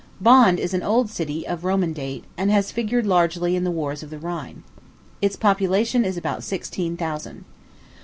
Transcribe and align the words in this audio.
Bonn 0.19 0.57
is 0.57 0.73
an 0.73 0.81
old 0.81 1.11
city, 1.11 1.45
of 1.47 1.63
Roman 1.63 1.93
date, 1.93 2.23
and 2.35 2.49
has 2.49 2.71
figured 2.71 3.05
largely 3.05 3.55
in 3.55 3.63
the 3.63 3.69
wars 3.69 4.01
of 4.01 4.09
the 4.09 4.17
Rhine. 4.17 4.63
Its 5.21 5.35
population 5.35 6.03
is 6.05 6.17
about 6.17 6.43
sixteen 6.43 6.97
thousand. 6.97 7.45